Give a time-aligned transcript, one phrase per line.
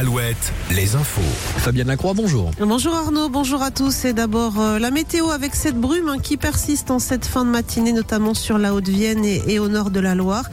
[0.00, 1.20] Alouette, les infos.
[1.58, 2.52] Fabienne Lacroix, bonjour.
[2.58, 4.06] Bonjour Arnaud, bonjour à tous.
[4.06, 7.50] Et d'abord euh, la météo avec cette brume hein, qui persiste en cette fin de
[7.50, 10.44] matinée, notamment sur la Haute-Vienne et, et au nord de la Loire.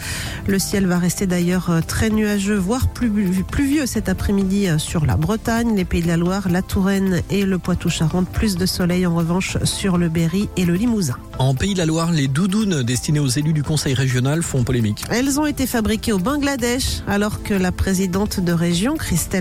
[0.47, 3.09] Le ciel va rester d'ailleurs euh, très nuageux, voire plus,
[3.49, 7.45] pluvieux cet après-midi euh, sur la Bretagne, les Pays de la Loire, la Touraine et
[7.45, 8.27] le Poitou-Charentes.
[8.27, 11.16] Plus de soleil en revanche sur le Berry et le Limousin.
[11.39, 15.05] En Pays de la Loire, les doudounes destinées aux élus du Conseil régional font polémique.
[15.09, 19.37] Elles ont été fabriquées au Bangladesh alors que la présidente de région, Christelle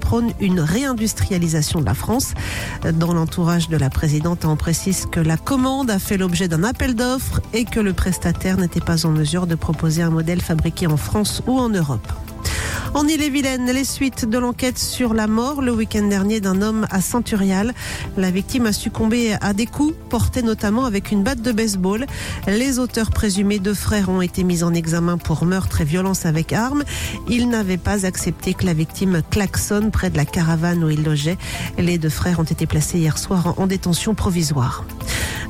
[0.00, 2.34] Prône une réindustrialisation de la France.
[2.94, 6.94] Dans l'entourage de la présidente, on précise que la commande a fait l'objet d'un appel
[6.94, 10.96] d'offres et que le prestataire n'était pas en mesure de proposer un modèle fabriqué en
[10.96, 12.06] France ou en Europe.
[12.94, 17.00] En Ille-et-Vilaine, les suites de l'enquête sur la mort le week-end dernier d'un homme à
[17.00, 17.72] Saint-Urial.
[18.18, 22.04] La victime a succombé à des coups portés notamment avec une batte de baseball.
[22.46, 26.52] Les auteurs présumés deux frères ont été mis en examen pour meurtre et violence avec
[26.52, 26.84] arme.
[27.30, 31.38] Ils n'avaient pas accepté que la victime klaxonne près de la caravane où il logeait.
[31.78, 34.84] Les deux frères ont été placés hier soir en détention provisoire.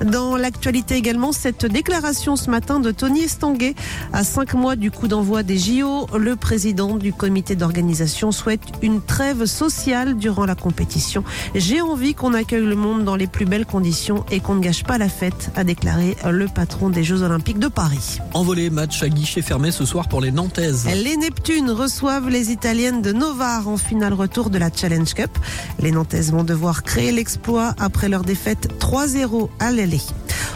[0.05, 3.75] Dans l'actualité également, cette déclaration ce matin de Tony Estanguet.
[4.13, 9.01] À cinq mois du coup d'envoi des JO, le président du comité d'organisation souhaite une
[9.01, 11.25] trêve sociale durant la compétition.
[11.55, 14.85] J'ai envie qu'on accueille le monde dans les plus belles conditions et qu'on ne gâche
[14.85, 18.19] pas la fête, a déclaré le patron des Jeux Olympiques de Paris.
[18.35, 20.87] Envolé, match à guichet fermé ce soir pour les Nantaises.
[20.87, 25.31] Les Neptunes reçoivent les Italiennes de Novare en finale retour de la Challenge Cup.
[25.79, 29.71] Les Nantaises vont devoir créer l'exploit après leur défaite 3-0 à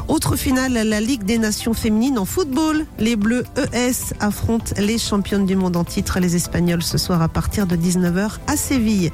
[0.09, 2.87] Autre finale, la Ligue des Nations féminines en football.
[2.99, 7.29] Les Bleus ES affrontent les championnes du monde en titre, les Espagnols, ce soir à
[7.29, 9.11] partir de 19h à Séville.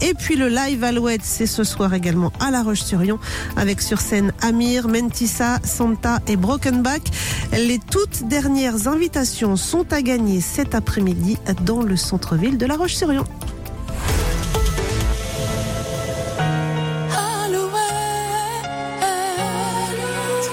[0.00, 3.18] Et puis le live Alouette, c'est ce soir également à La Roche-sur-Yon,
[3.56, 7.02] avec sur scène Amir, Mentissa, Santa et Brokenback.
[7.52, 13.24] Les toutes dernières invitations sont à gagner cet après-midi dans le centre-ville de La Roche-sur-Yon.